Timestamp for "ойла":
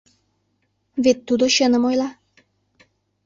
1.89-2.09